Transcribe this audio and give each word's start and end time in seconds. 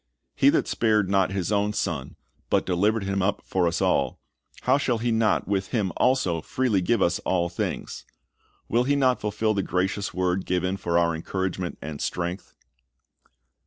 "He 0.35 0.49
that 0.49 0.67
spared 0.67 1.11
not 1.11 1.29
His 1.31 1.51
own 1.51 1.73
Son, 1.73 2.15
but 2.49 2.65
delivered 2.65 3.03
Him 3.03 3.21
up 3.21 3.43
for 3.45 3.67
us 3.67 3.83
all, 3.83 4.19
how 4.61 4.79
shall 4.79 4.97
He 4.97 5.11
not 5.11 5.47
with 5.47 5.67
Him 5.67 5.91
also 5.95 6.41
freely 6.41 6.81
give 6.81 7.03
us 7.03 7.19
all 7.19 7.49
things?"^ 7.49 8.03
Will 8.67 8.85
He 8.85 8.95
not 8.95 9.21
fulfil 9.21 9.53
the 9.53 9.61
gracious 9.61 10.11
word 10.11 10.47
given 10.47 10.75
for 10.75 10.97
our 10.97 11.13
encouragement 11.13 11.77
and 11.83 12.01
strength? 12.01 12.55